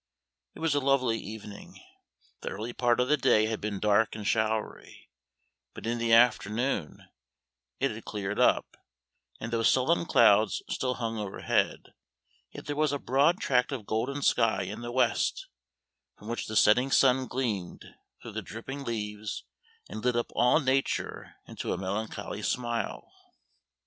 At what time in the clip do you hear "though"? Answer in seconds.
9.53-9.61